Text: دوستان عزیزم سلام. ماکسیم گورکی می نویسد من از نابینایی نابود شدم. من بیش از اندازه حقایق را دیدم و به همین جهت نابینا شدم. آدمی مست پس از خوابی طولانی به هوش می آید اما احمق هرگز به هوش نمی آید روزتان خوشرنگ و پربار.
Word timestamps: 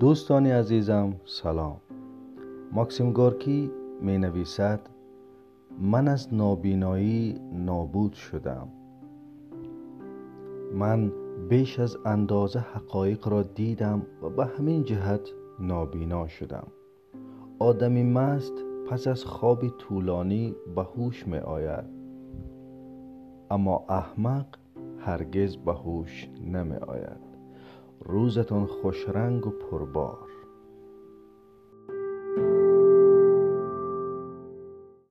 دوستان 0.00 0.46
عزیزم 0.46 1.12
سلام. 1.24 1.76
ماکسیم 2.72 3.12
گورکی 3.12 3.70
می 4.00 4.18
نویسد 4.18 4.80
من 5.80 6.08
از 6.08 6.34
نابینایی 6.34 7.40
نابود 7.52 8.12
شدم. 8.12 8.68
من 10.74 11.12
بیش 11.48 11.78
از 11.78 11.96
اندازه 12.04 12.58
حقایق 12.58 13.28
را 13.28 13.42
دیدم 13.42 14.02
و 14.22 14.28
به 14.28 14.46
همین 14.46 14.84
جهت 14.84 15.30
نابینا 15.60 16.26
شدم. 16.26 16.66
آدمی 17.58 18.02
مست 18.02 18.54
پس 18.90 19.06
از 19.06 19.24
خوابی 19.24 19.72
طولانی 19.78 20.56
به 20.76 20.82
هوش 20.82 21.26
می 21.26 21.38
آید 21.38 21.84
اما 23.50 23.84
احمق 23.88 24.46
هرگز 24.98 25.56
به 25.56 25.72
هوش 25.72 26.28
نمی 26.44 26.76
آید 26.76 27.37
روزتان 28.08 28.66
خوشرنگ 28.66 29.46
و 29.46 29.50
پربار. 29.50 30.28